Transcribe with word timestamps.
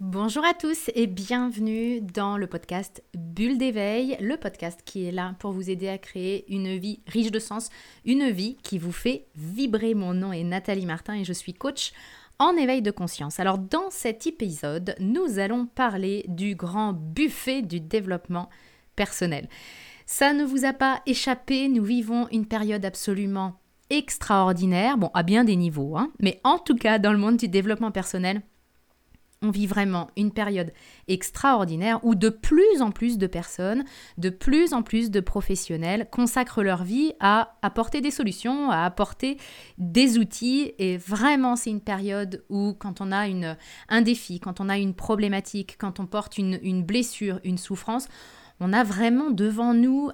Bonjour 0.00 0.46
à 0.46 0.54
tous 0.54 0.90
et 0.94 1.06
bienvenue 1.06 2.00
dans 2.00 2.38
le 2.38 2.46
podcast 2.46 3.04
Bulle 3.14 3.58
d'éveil, 3.58 4.16
le 4.18 4.38
podcast 4.38 4.80
qui 4.82 5.04
est 5.04 5.12
là 5.12 5.34
pour 5.38 5.52
vous 5.52 5.68
aider 5.68 5.90
à 5.90 5.98
créer 5.98 6.50
une 6.50 6.78
vie 6.78 7.00
riche 7.06 7.30
de 7.30 7.38
sens, 7.38 7.68
une 8.06 8.30
vie 8.30 8.56
qui 8.62 8.78
vous 8.78 8.92
fait 8.92 9.26
vibrer. 9.36 9.92
Mon 9.92 10.14
nom 10.14 10.32
est 10.32 10.42
Nathalie 10.42 10.86
Martin 10.86 11.16
et 11.16 11.24
je 11.24 11.34
suis 11.34 11.52
coach 11.52 11.92
en 12.38 12.56
éveil 12.56 12.80
de 12.80 12.90
conscience. 12.90 13.40
Alors 13.40 13.58
dans 13.58 13.90
cet 13.90 14.26
épisode, 14.26 14.94
nous 15.00 15.38
allons 15.38 15.66
parler 15.66 16.24
du 16.28 16.54
grand 16.54 16.94
buffet 16.94 17.60
du 17.60 17.78
développement 17.78 18.48
personnel. 18.96 19.50
Ça 20.06 20.32
ne 20.32 20.44
vous 20.44 20.64
a 20.64 20.72
pas 20.72 21.02
échappé, 21.04 21.68
nous 21.68 21.84
vivons 21.84 22.26
une 22.32 22.46
période 22.46 22.86
absolument 22.86 23.60
extraordinaire, 23.90 24.96
bon 24.96 25.10
à 25.12 25.22
bien 25.22 25.44
des 25.44 25.56
niveaux, 25.56 25.98
hein, 25.98 26.10
mais 26.20 26.40
en 26.42 26.58
tout 26.58 26.76
cas 26.76 26.98
dans 26.98 27.12
le 27.12 27.18
monde 27.18 27.36
du 27.36 27.48
développement 27.48 27.90
personnel, 27.90 28.40
on 29.42 29.50
vit 29.50 29.66
vraiment 29.66 30.08
une 30.18 30.32
période 30.32 30.70
extraordinaire 31.08 31.98
où 32.04 32.14
de 32.14 32.28
plus 32.28 32.82
en 32.82 32.90
plus 32.90 33.16
de 33.16 33.26
personnes, 33.26 33.84
de 34.18 34.28
plus 34.28 34.74
en 34.74 34.82
plus 34.82 35.10
de 35.10 35.20
professionnels 35.20 36.08
consacrent 36.10 36.62
leur 36.62 36.84
vie 36.84 37.14
à 37.20 37.56
apporter 37.62 38.02
des 38.02 38.10
solutions, 38.10 38.70
à 38.70 38.84
apporter 38.84 39.38
des 39.78 40.18
outils. 40.18 40.72
Et 40.78 40.98
vraiment, 40.98 41.56
c'est 41.56 41.70
une 41.70 41.80
période 41.80 42.44
où 42.50 42.74
quand 42.74 43.00
on 43.00 43.12
a 43.12 43.26
un 43.88 44.02
défi, 44.02 44.40
quand 44.40 44.60
on 44.60 44.68
a 44.68 44.76
une 44.76 44.94
problématique, 44.94 45.76
quand 45.78 46.00
on 46.00 46.06
porte 46.06 46.36
une 46.36 46.82
blessure, 46.82 47.40
une 47.42 47.58
souffrance, 47.58 48.08
on 48.60 48.72
a 48.72 48.84
vraiment 48.84 49.30
devant 49.30 49.74
nous 49.74 50.10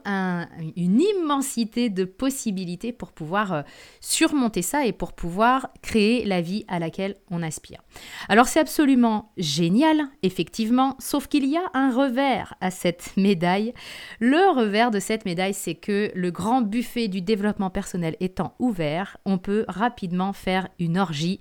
une 0.76 1.00
immensité 1.00 1.90
de 1.90 2.04
possibilités 2.04 2.92
pour 2.92 3.12
pouvoir 3.12 3.52
euh, 3.52 3.62
surmonter 4.00 4.62
ça 4.62 4.86
et 4.86 4.92
pour 4.92 5.12
pouvoir 5.12 5.68
créer 5.82 6.24
la 6.24 6.40
vie 6.40 6.64
à 6.68 6.78
laquelle 6.78 7.16
on 7.30 7.42
aspire. 7.42 7.82
Alors 8.28 8.46
c'est 8.46 8.60
absolument 8.60 9.32
génial, 9.36 10.08
effectivement, 10.22 10.96
sauf 10.98 11.26
qu'il 11.26 11.46
y 11.46 11.56
a 11.56 11.70
un 11.74 11.90
revers 11.90 12.54
à 12.60 12.70
cette 12.70 13.16
médaille. 13.16 13.74
Le 14.20 14.50
revers 14.54 14.90
de 14.90 15.00
cette 15.00 15.24
médaille, 15.24 15.54
c'est 15.54 15.74
que 15.74 16.10
le 16.14 16.30
grand 16.30 16.62
buffet 16.62 17.08
du 17.08 17.20
développement 17.22 17.70
personnel 17.70 18.16
étant 18.20 18.54
ouvert, 18.58 19.16
on 19.24 19.38
peut 19.38 19.64
rapidement 19.68 20.32
faire 20.32 20.68
une 20.78 20.98
orgie 20.98 21.40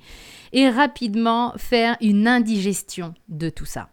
et 0.54 0.70
rapidement 0.70 1.54
faire 1.58 1.98
une 2.02 2.28
indigestion 2.28 3.14
de 3.30 3.50
tout 3.50 3.66
ça. 3.66 3.90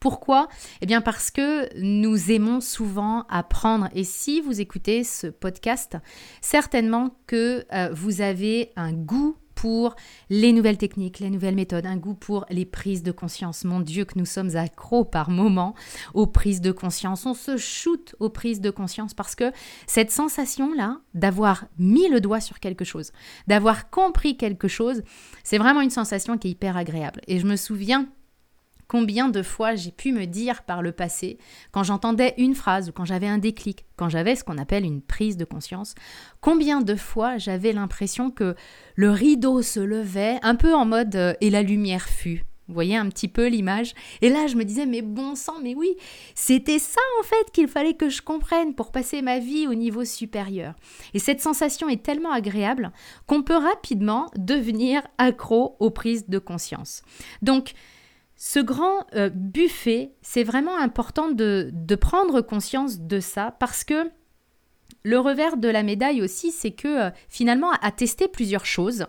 Pourquoi? 0.00 0.48
Eh 0.80 0.86
bien 0.86 1.00
parce 1.00 1.30
que 1.30 1.68
nous 1.80 2.30
aimons 2.30 2.60
souvent 2.60 3.24
apprendre 3.28 3.88
et 3.94 4.04
si 4.04 4.40
vous 4.40 4.60
écoutez 4.60 5.02
ce 5.04 5.26
podcast, 5.26 5.96
certainement 6.40 7.16
que 7.26 7.64
euh, 7.72 7.90
vous 7.92 8.20
avez 8.20 8.70
un 8.76 8.92
goût 8.92 9.36
pour 9.58 9.96
les 10.30 10.52
nouvelles 10.52 10.78
techniques, 10.78 11.18
les 11.18 11.30
nouvelles 11.30 11.56
méthodes, 11.56 11.84
un 11.84 11.96
goût 11.96 12.14
pour 12.14 12.46
les 12.48 12.64
prises 12.64 13.02
de 13.02 13.10
conscience. 13.10 13.64
Mon 13.64 13.80
Dieu, 13.80 14.04
que 14.04 14.16
nous 14.16 14.24
sommes 14.24 14.54
accros 14.54 15.04
par 15.04 15.30
moments 15.30 15.74
aux 16.14 16.28
prises 16.28 16.60
de 16.60 16.70
conscience. 16.70 17.26
On 17.26 17.34
se 17.34 17.56
shoot 17.56 18.14
aux 18.20 18.28
prises 18.28 18.60
de 18.60 18.70
conscience 18.70 19.14
parce 19.14 19.34
que 19.34 19.50
cette 19.88 20.12
sensation-là 20.12 21.00
d'avoir 21.12 21.64
mis 21.76 22.08
le 22.08 22.20
doigt 22.20 22.40
sur 22.40 22.60
quelque 22.60 22.84
chose, 22.84 23.10
d'avoir 23.48 23.90
compris 23.90 24.36
quelque 24.36 24.68
chose, 24.68 25.02
c'est 25.42 25.58
vraiment 25.58 25.80
une 25.80 25.90
sensation 25.90 26.38
qui 26.38 26.46
est 26.46 26.52
hyper 26.52 26.76
agréable. 26.76 27.20
Et 27.26 27.40
je 27.40 27.46
me 27.46 27.56
souviens 27.56 28.06
Combien 28.88 29.28
de 29.28 29.42
fois 29.42 29.74
j'ai 29.74 29.90
pu 29.90 30.12
me 30.12 30.24
dire 30.24 30.62
par 30.62 30.80
le 30.80 30.92
passé, 30.92 31.36
quand 31.72 31.82
j'entendais 31.82 32.32
une 32.38 32.54
phrase 32.54 32.88
ou 32.88 32.92
quand 32.92 33.04
j'avais 33.04 33.26
un 33.26 33.36
déclic, 33.36 33.84
quand 33.96 34.08
j'avais 34.08 34.34
ce 34.34 34.44
qu'on 34.44 34.56
appelle 34.56 34.84
une 34.84 35.02
prise 35.02 35.36
de 35.36 35.44
conscience, 35.44 35.94
combien 36.40 36.80
de 36.80 36.94
fois 36.94 37.36
j'avais 37.36 37.72
l'impression 37.72 38.30
que 38.30 38.56
le 38.94 39.10
rideau 39.10 39.60
se 39.60 39.80
levait 39.80 40.38
un 40.40 40.54
peu 40.54 40.74
en 40.74 40.86
mode 40.86 41.16
euh, 41.16 41.34
et 41.42 41.50
la 41.50 41.62
lumière 41.62 42.08
fut. 42.08 42.44
Vous 42.68 42.74
voyez 42.74 42.96
un 42.96 43.08
petit 43.08 43.28
peu 43.28 43.46
l'image? 43.46 43.94
Et 44.20 44.28
là, 44.28 44.46
je 44.46 44.56
me 44.56 44.64
disais, 44.64 44.84
mais 44.84 45.00
bon 45.00 45.34
sang, 45.34 45.56
mais 45.62 45.74
oui, 45.74 45.96
c'était 46.34 46.78
ça 46.78 47.00
en 47.20 47.22
fait 47.22 47.50
qu'il 47.52 47.66
fallait 47.66 47.94
que 47.94 48.10
je 48.10 48.20
comprenne 48.20 48.74
pour 48.74 48.92
passer 48.92 49.22
ma 49.22 49.38
vie 49.38 49.66
au 49.66 49.74
niveau 49.74 50.04
supérieur. 50.04 50.74
Et 51.14 51.18
cette 51.18 51.40
sensation 51.40 51.88
est 51.88 52.02
tellement 52.02 52.32
agréable 52.32 52.92
qu'on 53.26 53.42
peut 53.42 53.56
rapidement 53.56 54.30
devenir 54.36 55.02
accro 55.16 55.76
aux 55.80 55.90
prises 55.90 56.28
de 56.28 56.38
conscience. 56.38 57.02
Donc, 57.40 57.72
ce 58.40 58.60
grand 58.60 59.04
euh, 59.16 59.30
buffet, 59.34 60.12
c'est 60.22 60.44
vraiment 60.44 60.78
important 60.78 61.28
de, 61.28 61.72
prendre 62.00 62.40
conscience 62.40 63.00
de 63.00 63.18
ça 63.18 63.56
parce 63.58 63.82
que 63.82 64.08
le 65.02 65.18
revers 65.18 65.56
de 65.56 65.66
la 65.66 65.82
médaille 65.82 66.22
aussi, 66.22 66.52
c'est 66.52 66.70
que 66.70 67.08
euh, 67.08 67.10
finalement, 67.28 67.72
à 67.82 67.90
tester 67.90 68.28
plusieurs 68.28 68.64
choses, 68.64 69.06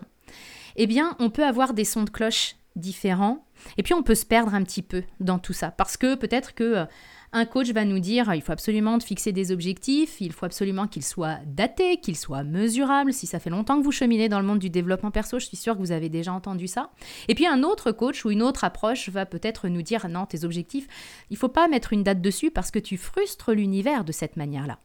eh 0.74 0.88
bien, 0.88 1.16
on 1.20 1.30
peut 1.30 1.44
avoir 1.44 1.74
des 1.74 1.84
sons 1.84 2.02
de 2.02 2.10
cloche 2.10 2.56
différents 2.74 3.46
et 3.78 3.84
puis 3.84 3.94
on 3.94 4.02
peut 4.02 4.16
se 4.16 4.26
perdre 4.26 4.52
un 4.52 4.64
petit 4.64 4.82
peu 4.82 5.04
dans 5.20 5.38
tout 5.38 5.52
ça. 5.52 5.70
Parce 5.70 5.96
que 5.96 6.16
peut-être 6.16 6.52
que 6.52 6.64
euh, 6.64 6.84
un 7.32 7.44
coach 7.44 7.70
va 7.70 7.84
nous 7.84 8.00
dire 8.00 8.32
il 8.34 8.42
faut 8.42 8.52
absolument 8.52 8.98
fixer 8.98 9.30
des 9.32 9.52
objectifs, 9.52 10.20
il 10.20 10.32
faut 10.32 10.46
absolument 10.46 10.88
qu'ils 10.88 11.04
soient 11.04 11.38
datés, 11.46 11.98
qu'ils 11.98 12.16
soient 12.16 12.42
mesurables. 12.42 13.12
Si 13.12 13.26
ça 13.26 13.38
fait 13.38 13.50
longtemps 13.50 13.78
que 13.78 13.84
vous 13.84 13.92
cheminez 13.92 14.28
dans 14.28 14.40
le 14.40 14.46
monde 14.46 14.58
du 14.58 14.68
développement 14.68 15.12
perso, 15.12 15.38
je 15.38 15.46
suis 15.46 15.56
sûre 15.56 15.74
que 15.74 15.80
vous 15.80 15.92
avez 15.92 16.08
déjà 16.08 16.32
entendu 16.32 16.66
ça. 16.66 16.90
Et 17.28 17.34
puis 17.34 17.46
un 17.46 17.62
autre 17.62 17.92
coach 17.92 18.24
ou 18.24 18.30
une 18.30 18.42
autre 18.42 18.64
approche 18.64 19.08
va 19.10 19.26
peut-être 19.26 19.68
nous 19.68 19.82
dire 19.82 20.08
non, 20.08 20.26
tes 20.26 20.44
objectifs, 20.44 20.88
il 21.30 21.36
faut 21.36 21.48
pas 21.48 21.68
mettre 21.68 21.92
une 21.92 22.02
date 22.02 22.20
dessus 22.20 22.50
parce 22.50 22.72
que 22.72 22.80
tu 22.80 22.96
frustres 22.96 23.52
l'univers 23.52 24.04
de 24.04 24.12
cette 24.12 24.36
manière-là. 24.36 24.78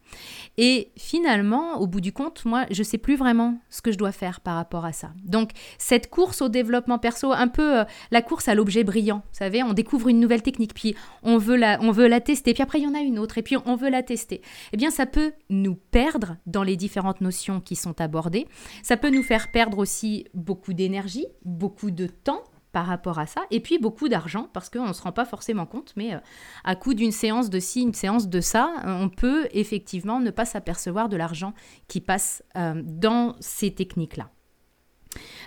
Et 0.57 0.91
finalement, 0.97 1.79
au 1.79 1.87
bout 1.87 2.01
du 2.01 2.13
compte, 2.13 2.45
moi, 2.45 2.65
je 2.69 2.83
sais 2.83 2.99
plus 2.99 3.15
vraiment 3.15 3.57
ce 3.69 3.81
que 3.81 3.91
je 3.91 3.97
dois 3.97 4.11
faire 4.11 4.39
par 4.39 4.55
rapport 4.55 4.85
à 4.85 4.93
ça. 4.93 5.11
Donc 5.23 5.49
cette 5.79 6.11
course 6.11 6.43
au 6.43 6.49
développement 6.49 6.99
perso, 6.99 7.31
un 7.31 7.47
peu 7.47 7.79
euh, 7.79 7.83
la 8.11 8.21
course 8.21 8.47
à 8.47 8.53
l'objet 8.53 8.83
brillant, 8.83 9.23
vous 9.31 9.37
savez, 9.39 9.63
on 9.63 9.73
découvre 9.73 10.09
une 10.09 10.19
nouvelle 10.19 10.43
technique, 10.43 10.75
puis 10.75 10.95
on 11.23 11.39
veut 11.39 11.55
la, 11.55 11.79
on 11.81 11.91
veut 11.91 12.07
la 12.07 12.21
tester 12.21 12.34
et 12.47 12.53
puis 12.53 12.63
après 12.63 12.79
il 12.79 12.83
y 12.83 12.87
en 12.87 12.93
a 12.93 12.99
une 12.99 13.19
autre, 13.19 13.37
et 13.37 13.41
puis 13.41 13.57
on 13.65 13.75
veut 13.75 13.89
la 13.89 14.03
tester. 14.03 14.41
Eh 14.73 14.77
bien, 14.77 14.91
ça 14.91 15.05
peut 15.05 15.33
nous 15.49 15.75
perdre 15.75 16.37
dans 16.45 16.63
les 16.63 16.75
différentes 16.75 17.21
notions 17.21 17.61
qui 17.61 17.75
sont 17.75 17.99
abordées. 18.01 18.47
Ça 18.83 18.97
peut 18.97 19.09
nous 19.09 19.23
faire 19.23 19.51
perdre 19.51 19.79
aussi 19.79 20.25
beaucoup 20.33 20.73
d'énergie, 20.73 21.25
beaucoup 21.43 21.91
de 21.91 22.07
temps 22.07 22.43
par 22.71 22.87
rapport 22.87 23.19
à 23.19 23.25
ça, 23.25 23.41
et 23.51 23.61
puis 23.61 23.79
beaucoup 23.79 24.09
d'argent, 24.09 24.49
parce 24.51 24.69
qu'on 24.69 24.89
ne 24.89 24.93
se 24.93 25.01
rend 25.01 25.13
pas 25.13 25.23
forcément 25.23 25.65
compte, 25.65 25.93
mais 25.95 26.13
euh, 26.13 26.19
à 26.65 26.75
coup 26.75 26.93
d'une 26.93 27.13
séance 27.13 27.49
de 27.49 27.59
ci, 27.61 27.81
une 27.81 27.93
séance 27.93 28.27
de 28.27 28.41
ça, 28.41 28.73
on 28.83 29.07
peut 29.07 29.47
effectivement 29.51 30.19
ne 30.19 30.29
pas 30.29 30.43
s'apercevoir 30.43 31.07
de 31.07 31.15
l'argent 31.15 31.53
qui 31.87 32.01
passe 32.01 32.43
euh, 32.57 32.81
dans 32.83 33.37
ces 33.39 33.73
techniques-là. 33.73 34.29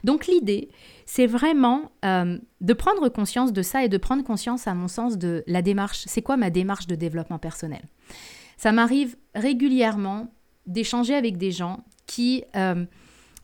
Donc 0.04 0.26
l'idée, 0.26 0.68
c'est 1.06 1.26
vraiment 1.26 1.90
euh, 2.04 2.38
de 2.60 2.72
prendre 2.72 3.08
conscience 3.08 3.52
de 3.52 3.62
ça 3.62 3.84
et 3.84 3.88
de 3.88 3.96
prendre 3.96 4.22
conscience, 4.24 4.66
à 4.66 4.74
mon 4.74 4.88
sens, 4.88 5.18
de 5.18 5.42
la 5.46 5.62
démarche. 5.62 6.04
C'est 6.06 6.22
quoi 6.22 6.36
ma 6.36 6.50
démarche 6.50 6.86
de 6.86 6.94
développement 6.94 7.38
personnel? 7.38 7.82
Ça 8.56 8.72
m'arrive 8.72 9.16
régulièrement 9.34 10.32
d'échanger 10.66 11.14
avec 11.14 11.38
des 11.38 11.50
gens 11.50 11.84
qui 12.06 12.44
euh, 12.56 12.84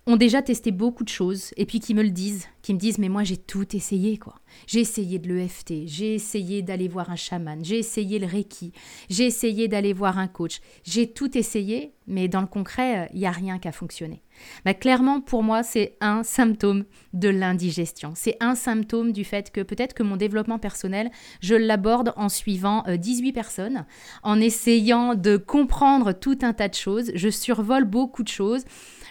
ont 0.07 0.17
déjà 0.17 0.43
testé 0.43 0.73
beaucoup 0.73 1.05
de 1.05 1.09
choses 1.09 1.53
et 1.57 1.67
puis 1.67 1.81
qui 1.81 1.95
me 1.95 2.03
le 2.03 2.11
disent, 2.11 2.47
qui 2.65 2.73
me 2.73 2.79
disent 2.79 2.97
mais 2.97 3.11
moi 3.11 3.25
j'ai 3.25 3.37
tout 3.37 3.77
essayé 3.77 4.17
quoi. 4.17 4.37
J'ai 4.67 4.81
essayé 4.81 5.19
de 5.19 5.29
l'EFT, 5.29 5.87
j'ai 5.87 6.15
essayé 6.15 6.63
d'aller 6.63 6.89
voir 6.89 7.11
un 7.11 7.17
chaman, 7.17 7.63
j'ai 7.63 7.79
essayé 7.79 8.19
le 8.19 8.27
Reiki, 8.27 8.73
j'ai 9.11 9.27
essayé 9.27 9.69
d'aller 9.69 9.93
voir 9.93 10.19
un 10.19 10.29
coach, 10.29 10.61
j'ai 10.83 11.13
tout 11.13 11.37
essayé 11.37 11.93
mais 12.07 12.27
dans 12.27 12.41
le 12.41 12.47
concret 12.47 13.11
il 13.13 13.21
n'y 13.21 13.27
a 13.27 13.31
rien 13.31 13.59
qui 13.59 13.69
a 13.69 13.73
fonctionné. 13.73 14.23
Bah, 14.65 14.73
clairement 14.73 15.21
pour 15.21 15.43
moi 15.43 15.63
c'est 15.63 15.99
un 16.01 16.23
symptôme 16.23 16.85
de 17.13 17.29
l'indigestion, 17.29 18.15
c'est 18.17 18.39
un 18.41 18.55
symptôme 18.55 19.13
du 19.13 19.25
fait 19.25 19.51
que 19.51 19.61
peut-être 19.61 19.93
que 19.93 20.03
mon 20.03 20.17
développement 20.17 20.59
personnel 20.59 21.11
je 21.41 21.55
l'aborde 21.55 22.15
en 22.17 22.31
suivant 22.31 22.83
18 22.89 23.29
euh, 23.29 23.33
personnes, 23.35 23.87
en 24.23 24.41
essayant 24.41 25.15
de 25.15 25.37
comprendre 25.37 26.13
tout 26.13 26.39
un 26.41 26.55
tas 26.55 26.69
de 26.69 26.75
choses, 26.75 27.13
je 27.15 27.29
survole 27.29 27.85
beaucoup 27.85 28.23
de 28.23 28.29
choses. 28.29 28.65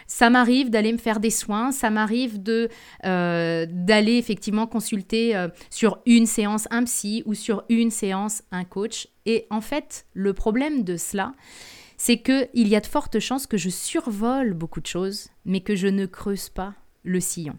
Ça 0.08 0.30
m'arrive 0.30 0.70
d'aller 0.70 0.92
me 0.92 0.98
faire 0.98 1.20
des 1.20 1.30
soins, 1.30 1.72
ça 1.72 1.90
m'arrive 1.90 2.42
de 2.42 2.70
euh, 3.06 3.43
d'aller 3.66 4.18
effectivement 4.18 4.68
consulter 4.68 5.36
euh, 5.36 5.48
sur 5.70 6.00
une 6.06 6.26
séance 6.26 6.68
un 6.72 6.84
psy 6.84 7.24
ou 7.26 7.34
sur 7.34 7.64
une 7.70 7.92
séance 7.92 8.44
un 8.52 8.64
coach. 8.64 9.08
Et 9.26 9.46
en 9.50 9.62
fait, 9.62 10.06
le 10.14 10.34
problème 10.34 10.84
de 10.84 10.98
cela, 10.98 11.34
c'est 11.98 12.18
qu'il 12.22 12.68
y 12.68 12.76
a 12.76 12.82
de 12.82 12.88
fortes 12.88 13.20
chances 13.20 13.48
que 13.48 13.58
je 13.58 13.70
survole 13.70 14.54
beaucoup 14.54 14.82
de 14.82 14.88
choses, 14.88 15.30
mais 15.46 15.62
que 15.62 15.76
je 15.76 15.88
ne 15.88 16.06
creuse 16.06 16.50
pas 16.50 16.74
le 17.04 17.20
sillon. 17.20 17.58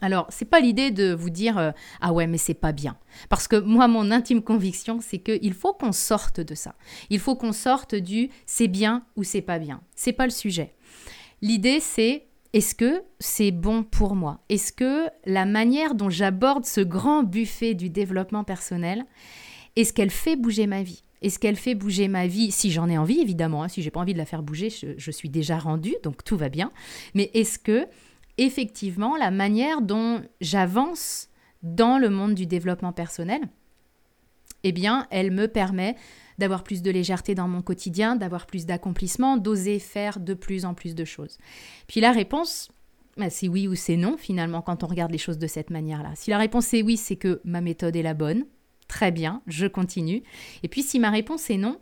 Alors, 0.00 0.26
c'est 0.30 0.44
pas 0.44 0.60
l'idée 0.60 0.90
de 0.90 1.12
vous 1.12 1.30
dire 1.30 1.58
euh, 1.58 1.72
ah 2.00 2.12
ouais, 2.12 2.26
mais 2.26 2.38
c'est 2.38 2.54
pas 2.54 2.72
bien. 2.72 2.96
Parce 3.28 3.48
que 3.48 3.56
moi, 3.56 3.88
mon 3.88 4.10
intime 4.10 4.42
conviction, 4.42 5.00
c'est 5.00 5.18
qu'il 5.18 5.52
faut 5.52 5.74
qu'on 5.74 5.92
sorte 5.92 6.40
de 6.40 6.54
ça. 6.54 6.74
Il 7.10 7.18
faut 7.18 7.34
qu'on 7.34 7.52
sorte 7.52 7.94
du 7.94 8.30
c'est 8.46 8.68
bien 8.68 9.04
ou 9.16 9.24
c'est 9.24 9.42
pas 9.42 9.58
bien. 9.58 9.82
C'est 9.96 10.12
pas 10.12 10.24
le 10.24 10.30
sujet. 10.30 10.74
L'idée, 11.42 11.80
c'est 11.80 12.26
est-ce 12.52 12.74
que 12.74 13.02
c'est 13.20 13.52
bon 13.52 13.84
pour 13.84 14.16
moi? 14.16 14.40
Est-ce 14.48 14.72
que 14.72 15.06
la 15.24 15.46
manière 15.46 15.94
dont 15.94 16.10
j'aborde 16.10 16.64
ce 16.64 16.80
grand 16.80 17.22
buffet 17.22 17.74
du 17.74 17.90
développement 17.90 18.42
personnel, 18.42 19.04
est-ce 19.76 19.92
qu'elle 19.92 20.10
fait 20.10 20.36
bouger 20.36 20.66
ma 20.66 20.82
vie? 20.82 21.04
Est-ce 21.22 21.38
qu'elle 21.38 21.56
fait 21.56 21.74
bouger 21.74 22.08
ma 22.08 22.26
vie? 22.26 22.50
Si 22.50 22.72
j'en 22.72 22.88
ai 22.88 22.98
envie, 22.98 23.20
évidemment. 23.20 23.62
Hein, 23.62 23.68
si 23.68 23.82
j'ai 23.82 23.90
pas 23.90 24.00
envie 24.00 24.14
de 24.14 24.18
la 24.18 24.24
faire 24.24 24.42
bouger, 24.42 24.70
je, 24.70 25.10
suis 25.10 25.28
déjà 25.28 25.58
rendue, 25.58 25.94
donc 26.02 26.24
tout 26.24 26.36
va 26.36 26.48
bien. 26.48 26.72
Mais 27.14 27.30
est-ce 27.34 27.58
que, 27.58 27.86
effectivement, 28.38 29.16
la 29.16 29.30
manière 29.30 29.82
dont 29.82 30.22
j'avance 30.40 31.28
dans 31.62 31.98
le 31.98 32.08
monde 32.08 32.34
du 32.34 32.46
développement 32.46 32.92
personnel, 32.92 33.42
eh 34.64 34.72
bien, 34.72 35.06
elle 35.10 35.30
me 35.30 35.46
permet 35.46 35.94
d'avoir 36.40 36.64
plus 36.64 36.82
de 36.82 36.90
légèreté 36.90 37.36
dans 37.36 37.46
mon 37.46 37.62
quotidien, 37.62 38.16
d'avoir 38.16 38.46
plus 38.46 38.66
d'accomplissement, 38.66 39.36
d'oser 39.36 39.78
faire 39.78 40.18
de 40.18 40.34
plus 40.34 40.64
en 40.64 40.74
plus 40.74 40.96
de 40.96 41.04
choses. 41.04 41.38
Puis 41.86 42.00
la 42.00 42.10
réponse, 42.10 42.70
bah, 43.16 43.30
c'est 43.30 43.46
oui 43.46 43.68
ou 43.68 43.76
c'est 43.76 43.96
non 43.96 44.16
finalement 44.16 44.62
quand 44.62 44.82
on 44.82 44.88
regarde 44.88 45.12
les 45.12 45.18
choses 45.18 45.38
de 45.38 45.46
cette 45.46 45.70
manière-là. 45.70 46.12
Si 46.16 46.30
la 46.30 46.38
réponse 46.38 46.74
est 46.74 46.82
oui, 46.82 46.96
c'est 46.96 47.16
que 47.16 47.40
ma 47.44 47.60
méthode 47.60 47.94
est 47.94 48.02
la 48.02 48.14
bonne. 48.14 48.46
Très 48.88 49.12
bien, 49.12 49.42
je 49.46 49.66
continue. 49.66 50.24
Et 50.64 50.68
puis 50.68 50.82
si 50.82 50.98
ma 50.98 51.10
réponse 51.10 51.48
est 51.50 51.58
non, 51.58 51.78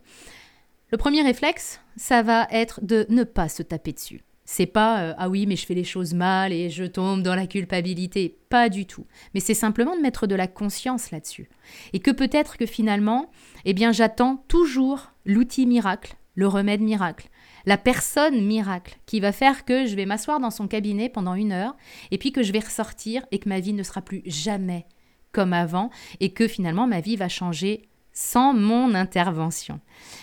le 0.90 0.99
premier 0.99 1.22
réflexe, 1.22 1.81
ça 1.96 2.22
va 2.22 2.46
être 2.50 2.84
de 2.84 3.06
ne 3.08 3.25
pas 3.25 3.49
se 3.49 3.62
taper 3.62 3.93
dessus. 3.93 4.22
C'est 4.50 4.65
pas 4.65 5.03
euh, 5.03 5.15
ah 5.19 5.29
oui, 5.29 5.45
mais 5.45 5.56
je 5.56 5.67
fais 5.67 5.75
les 5.75 5.85
choses 5.85 6.15
mal 6.15 6.55
et 6.55 6.71
je 6.71 6.85
tombe 6.85 7.23
dans 7.23 7.35
la 7.35 7.47
culpabilité. 7.47 8.39
Pas 8.49 8.71
du 8.71 8.87
tout. 8.87 9.05
Mais 9.35 9.41
c'est 9.41 9.53
simplement 9.53 9.95
de 9.95 10.00
mettre 10.00 10.27
de 10.27 10.35
la 10.35 10.47
conscience 10.47 11.11
là-dessus. 11.11 11.50
Et 11.93 12.00
que 12.00 12.11
peut-être 12.11 12.56
que 12.56 12.65
finalement, 12.65 13.31
eh 13.67 13.75
bien, 13.75 13.93
j'attends 13.93 14.43
toujours 14.49 15.12
l'outil 15.27 15.67
miracle, 15.67 16.17
le 16.35 16.49
remède 16.49 16.81
miracle, 16.81 17.29
la 17.67 17.77
personne 17.77 18.43
miracle 18.43 18.99
qui 19.05 19.21
va 19.21 19.33
faire 19.33 19.67
que 19.67 19.85
je 19.85 19.95
vais 19.95 20.06
m'asseoir 20.06 20.41
dans 20.41 20.50
son 20.50 20.67
cabinet 20.67 21.11
pendant 21.11 21.35
une 21.35 21.53
heure 21.53 21.77
et 22.11 22.17
puis 22.17 22.33
que 22.33 22.43
je 22.43 22.53
vais 22.53 22.61
ressortir 22.61 23.27
et 23.31 23.41
que 23.41 23.50
ma 23.50 23.61
vie 23.61 23.75
ne 23.75 23.83
sera 23.83 24.00
plus 24.00 24.23
jamais 24.25 24.87
comme 25.31 25.53
avant 25.53 25.91
et 26.21 26.33
que 26.33 26.49
finalement 26.49 26.87
ma 26.87 27.00
vie 27.00 27.17
va 27.17 27.29
changer 27.29 27.83
sans 28.19 28.53
mon 28.53 28.97
intervention. 28.97 29.79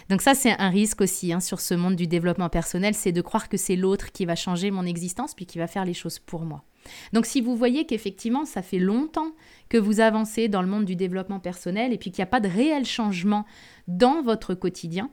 Donc 0.09 0.21
ça, 0.21 0.36
c'est 0.36 0.51
un 0.59 0.69
risque 0.69 1.00
aussi 1.00 1.31
hein, 1.31 1.39
sur 1.39 1.62
ce 1.62 1.74
monde 1.74 1.95
du 1.95 2.07
développement 2.07 2.50
personnel, 2.50 2.94
c'est 2.94 3.13
de 3.13 3.21
croire 3.21 3.47
que 3.47 3.56
c'est 3.56 3.77
l'autre 3.77 4.12
qui 4.12 4.25
va 4.25 4.36
changer 4.36 4.69
mon 4.69 4.86
existence, 4.86 5.33
puis 5.33 5.45
qui 5.45 5.59
va 5.59 5.68
faire 5.68 5.86
les 5.86 5.94
choses 5.94 6.19
pour 6.19 6.42
moi. 6.42 6.65
Donc 7.13 7.25
si 7.25 7.39
vous 7.39 7.56
voyez 7.56 7.86
qu'effectivement, 7.86 8.44
ça 8.44 8.62
fait 8.62 8.80
longtemps 8.80 9.31
que 9.69 9.77
vous 9.77 10.01
avancez 10.01 10.50
dans 10.50 10.62
le 10.62 10.68
monde 10.68 10.83
du 10.83 10.97
développement 10.97 11.39
personnel, 11.39 11.94
et 11.94 11.97
puis 11.97 12.12
qu'il 12.12 12.19
n'y 12.19 12.27
a 12.27 12.31
pas 12.31 12.42
de 12.42 12.50
réel 12.50 12.83
changement 12.86 13.45
dans 13.88 14.21
votre 14.21 14.56
quotidien, 14.56 15.09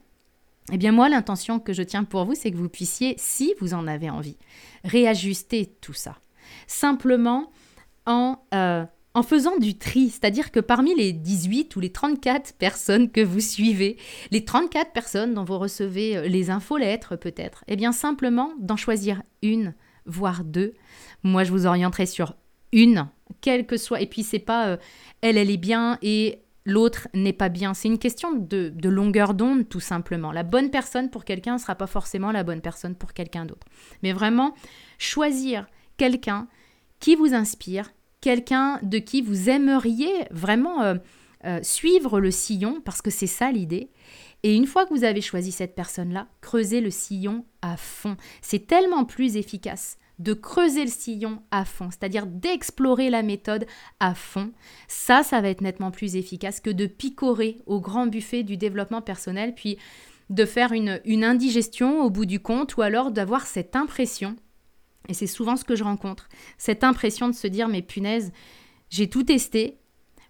eh 0.72 0.76
bien 0.76 0.90
moi, 0.90 1.08
l'intention 1.08 1.60
que 1.60 1.72
je 1.72 1.84
tiens 1.84 2.02
pour 2.02 2.24
vous, 2.24 2.34
c'est 2.34 2.50
que 2.50 2.56
vous 2.56 2.68
puissiez, 2.68 3.14
si 3.16 3.54
vous 3.60 3.74
en 3.74 3.86
avez 3.86 4.10
envie, 4.10 4.38
réajuster 4.82 5.66
tout 5.80 5.94
ça. 5.94 6.18
Simplement 6.66 7.52
en... 8.06 8.38
Euh, 8.52 8.84
en 9.14 9.22
faisant 9.22 9.58
du 9.58 9.76
tri, 9.76 10.10
c'est-à-dire 10.10 10.50
que 10.50 10.60
parmi 10.60 10.94
les 10.94 11.12
18 11.12 11.76
ou 11.76 11.80
les 11.80 11.92
34 11.92 12.54
personnes 12.54 13.10
que 13.10 13.20
vous 13.20 13.40
suivez, 13.40 13.98
les 14.30 14.44
34 14.44 14.92
personnes 14.92 15.34
dont 15.34 15.44
vous 15.44 15.58
recevez 15.58 16.16
euh, 16.16 16.28
les 16.28 16.50
infolettres 16.50 17.18
peut-être, 17.18 17.64
eh 17.68 17.76
bien 17.76 17.92
simplement 17.92 18.52
d'en 18.58 18.76
choisir 18.76 19.22
une, 19.42 19.74
voire 20.06 20.44
deux. 20.44 20.74
Moi, 21.22 21.44
je 21.44 21.52
vous 21.52 21.66
orienterai 21.66 22.06
sur 22.06 22.34
une, 22.72 23.08
quelle 23.40 23.66
que 23.66 23.76
soit. 23.76 24.00
Et 24.00 24.06
puis, 24.06 24.22
c'est 24.22 24.38
pas 24.38 24.68
euh, 24.68 24.76
elle, 25.20 25.36
elle 25.36 25.50
est 25.50 25.58
bien 25.58 25.98
et 26.00 26.42
l'autre 26.64 27.08
n'est 27.12 27.32
pas 27.34 27.50
bien. 27.50 27.74
C'est 27.74 27.88
une 27.88 27.98
question 27.98 28.32
de, 28.32 28.70
de 28.74 28.88
longueur 28.88 29.34
d'onde, 29.34 29.68
tout 29.68 29.80
simplement. 29.80 30.32
La 30.32 30.42
bonne 30.42 30.70
personne 30.70 31.10
pour 31.10 31.24
quelqu'un 31.24 31.54
ne 31.54 31.58
sera 31.58 31.74
pas 31.74 31.86
forcément 31.86 32.32
la 32.32 32.44
bonne 32.44 32.62
personne 32.62 32.94
pour 32.94 33.12
quelqu'un 33.12 33.44
d'autre. 33.44 33.66
Mais 34.02 34.12
vraiment, 34.12 34.54
choisir 34.98 35.66
quelqu'un 35.98 36.48
qui 36.98 37.14
vous 37.16 37.34
inspire, 37.34 37.90
quelqu'un 38.22 38.78
de 38.82 38.96
qui 38.98 39.20
vous 39.20 39.50
aimeriez 39.50 40.12
vraiment 40.30 40.80
euh, 40.80 40.94
euh, 41.44 41.58
suivre 41.62 42.20
le 42.20 42.30
sillon, 42.30 42.80
parce 42.82 43.02
que 43.02 43.10
c'est 43.10 43.26
ça 43.26 43.52
l'idée. 43.52 43.90
Et 44.44 44.54
une 44.54 44.66
fois 44.66 44.86
que 44.86 44.94
vous 44.94 45.04
avez 45.04 45.20
choisi 45.20 45.52
cette 45.52 45.74
personne-là, 45.74 46.28
creusez 46.40 46.80
le 46.80 46.90
sillon 46.90 47.44
à 47.60 47.76
fond. 47.76 48.16
C'est 48.40 48.66
tellement 48.66 49.04
plus 49.04 49.36
efficace 49.36 49.98
de 50.18 50.34
creuser 50.34 50.84
le 50.84 50.90
sillon 50.90 51.42
à 51.50 51.64
fond, 51.64 51.90
c'est-à-dire 51.90 52.26
d'explorer 52.26 53.10
la 53.10 53.22
méthode 53.22 53.66
à 53.98 54.14
fond. 54.14 54.52
Ça, 54.86 55.22
ça 55.22 55.40
va 55.40 55.48
être 55.48 55.62
nettement 55.62 55.90
plus 55.90 56.16
efficace 56.16 56.60
que 56.60 56.70
de 56.70 56.86
picorer 56.86 57.58
au 57.66 57.80
grand 57.80 58.06
buffet 58.06 58.44
du 58.44 58.56
développement 58.56 59.02
personnel, 59.02 59.54
puis 59.54 59.78
de 60.30 60.44
faire 60.44 60.72
une, 60.72 61.00
une 61.04 61.24
indigestion 61.24 62.02
au 62.02 62.10
bout 62.10 62.26
du 62.26 62.40
compte, 62.40 62.76
ou 62.76 62.82
alors 62.82 63.10
d'avoir 63.10 63.46
cette 63.46 63.74
impression 63.74 64.36
et 65.08 65.14
c'est 65.14 65.26
souvent 65.26 65.56
ce 65.56 65.64
que 65.64 65.76
je 65.76 65.84
rencontre. 65.84 66.28
Cette 66.58 66.84
impression 66.84 67.28
de 67.28 67.34
se 67.34 67.46
dire, 67.46 67.68
mais 67.68 67.82
punaise, 67.82 68.32
j'ai 68.90 69.08
tout 69.08 69.24
testé, 69.24 69.78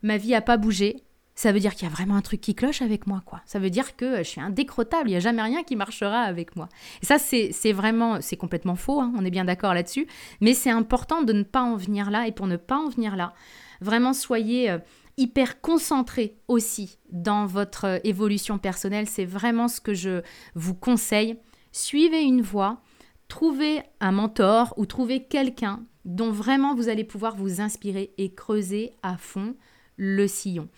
ma 0.02 0.16
vie 0.16 0.30
n'a 0.30 0.40
pas 0.40 0.56
bougé. 0.56 1.02
Ça 1.34 1.50
veut 1.50 1.60
dire 1.60 1.74
qu'il 1.74 1.88
y 1.88 1.90
a 1.90 1.94
vraiment 1.94 2.16
un 2.16 2.20
truc 2.20 2.40
qui 2.42 2.54
cloche 2.54 2.82
avec 2.82 3.06
moi, 3.06 3.22
quoi. 3.24 3.40
Ça 3.46 3.58
veut 3.58 3.70
dire 3.70 3.96
que 3.96 4.18
je 4.18 4.28
suis 4.28 4.40
indécrottable, 4.40 5.08
il 5.08 5.12
n'y 5.12 5.16
a 5.16 5.20
jamais 5.20 5.42
rien 5.42 5.62
qui 5.62 5.76
marchera 5.76 6.20
avec 6.20 6.56
moi. 6.56 6.68
Et 7.02 7.06
ça, 7.06 7.18
c'est 7.18 7.72
vraiment, 7.72 8.20
c'est 8.20 8.36
complètement 8.36 8.76
faux, 8.76 9.00
hein, 9.00 9.12
on 9.16 9.24
est 9.24 9.30
bien 9.30 9.46
d'accord 9.46 9.72
là-dessus. 9.72 10.06
Mais 10.40 10.52
c'est 10.52 10.70
important 10.70 11.22
de 11.22 11.32
ne 11.32 11.42
pas 11.42 11.62
en 11.62 11.76
venir 11.76 12.10
là. 12.10 12.26
Et 12.26 12.32
pour 12.32 12.46
ne 12.46 12.56
pas 12.56 12.76
en 12.76 12.88
venir 12.90 13.16
là, 13.16 13.32
vraiment 13.80 14.12
soyez 14.12 14.70
euh, 14.70 14.78
hyper 15.16 15.60
concentré 15.60 16.36
aussi 16.48 16.98
dans 17.10 17.46
votre 17.46 17.86
euh, 17.86 17.98
évolution 18.04 18.58
personnelle. 18.58 19.08
C'est 19.08 19.24
vraiment 19.24 19.68
ce 19.68 19.80
que 19.80 19.94
je 19.94 20.22
vous 20.54 20.74
conseille. 20.74 21.36
Suivez 21.72 22.22
une 22.22 22.42
voie 22.42 22.82
Trouvez 23.32 23.80
un 24.00 24.12
mentor 24.12 24.74
ou 24.76 24.84
trouvez 24.84 25.24
quelqu'un 25.24 25.86
dont 26.04 26.30
vraiment 26.30 26.74
vous 26.74 26.90
allez 26.90 27.02
pouvoir 27.02 27.34
vous 27.34 27.62
inspirer 27.62 28.12
et 28.18 28.34
creuser 28.34 28.92
à 29.02 29.16
fond 29.16 29.56
le 29.96 30.26
sillon. 30.26 30.68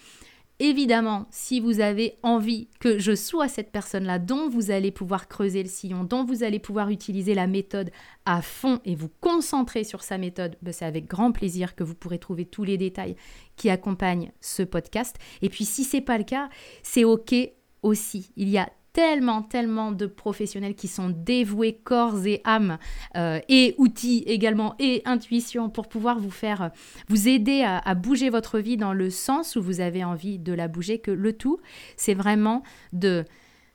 Évidemment, 0.61 1.27
si 1.33 1.59
vous 1.59 1.81
avez 1.81 2.15
envie 2.23 2.69
que 2.79 3.01
je 3.01 3.17
sois 3.17 3.49
cette 3.49 3.73
personne-là 3.73 4.21
dont 4.21 4.49
vous 4.49 4.71
allez 4.71 4.93
pouvoir 4.93 5.27
creuser 5.27 5.65
le 5.65 5.69
sillon, 5.69 6.05
dont 6.05 6.25
vous 6.25 6.45
allez 6.45 6.61
pouvoir 6.61 6.91
utiliser 6.91 7.35
la 7.35 7.49
méthode 7.49 7.91
à 8.25 8.41
fond 8.41 8.79
et 8.85 8.95
vous 8.95 9.11
concentrer 9.21 9.83
sur 9.83 10.05
sa 10.05 10.17
méthode, 10.17 10.57
ben, 10.63 10.73
c'est 10.73 10.85
avec 10.85 11.09
grand 11.09 11.33
plaisir 11.33 11.75
que 11.75 11.83
vous 11.83 11.97
pourrez 11.97 12.21
trouver 12.21 12.45
tous 12.45 12.63
les 12.63 12.79
détails 12.79 13.17
qui 13.57 13.69
accompagnent 13.69 14.31
ce 14.41 14.63
podcast. 14.63 15.17
Et 15.43 15.49
puis 15.49 15.65
si 15.65 15.83
c'est 15.83 16.01
pas 16.01 16.19
le 16.19 16.25
cas, 16.25 16.49
c'est 16.85 17.03
OK 17.03 17.35
aussi. 17.83 18.31
Il 18.37 18.49
y 18.49 18.59
a 18.59 18.71
tellement, 18.95 19.43
tellement 19.43 19.93
de 19.93 20.07
professionnels 20.07 20.77
qui 20.77 20.89
sont 20.89 21.11
dévoués 21.11 21.75
corps 21.75 22.27
et 22.27 22.41
âme 22.45 22.79
euh, 23.17 23.41
et 23.49 23.75
outils 23.77 24.23
également 24.27 24.77
et 24.79 25.03
intuition 25.05 25.69
pour 25.69 25.89
pouvoir 25.89 26.19
vous 26.21 26.31
faire, 26.31 26.71
vous 27.09 27.29
aider 27.29 27.63
à, 27.63 27.79
à, 27.79 27.95
bouger 27.95 28.31
votre 28.31 28.61
vie 28.61 28.79
dans 28.79 28.95
le 28.95 29.11
sens 29.11 29.57
où 29.57 29.63
vous 29.63 29.81
avez 29.81 30.05
envie 30.05 30.39
de 30.39 30.53
la 30.55 30.69
bouger, 30.69 31.01
que 31.01 31.11
le 31.11 31.33
tout, 31.33 31.59
c'est 31.97 32.15
vraiment 32.15 32.63
de 32.93 33.25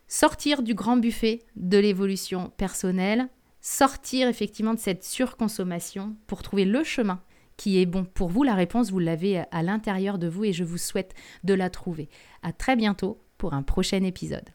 sortir 0.08 0.64
du 0.64 0.74
grand 0.74 0.98
buffet 0.98 1.40
de 1.58 1.78
l'évolution 1.78 2.52
personnelle, 2.56 3.28
sortir 3.60 4.30
effectivement 4.30 4.74
de 4.74 4.80
cette 4.80 5.04
surconsommation 5.04 6.16
pour 6.28 6.44
trouver 6.44 6.64
le 6.64 6.84
chemin 6.84 7.22
qui 7.58 7.82
est 7.82 7.86
bon 7.86 8.06
pour 8.06 8.30
vous. 8.30 8.44
La 8.44 8.56
réponse, 8.56 8.90
vous 8.90 9.00
l'avez 9.00 9.44
à 9.52 9.64
l'intérieur 9.64 10.18
de 10.18 10.30
vous 10.30 10.46
et 10.46 10.54
je 10.54 10.64
vous 10.64 10.78
souhaite 10.78 11.14
de 11.44 11.54
la 11.54 11.70
trouver. 11.70 12.08
À 12.42 12.54
très 12.54 12.78
bientôt 12.78 13.22
pour 13.38 13.54
un 13.54 13.64
prochain 13.64 14.04
épisode. 14.04 14.50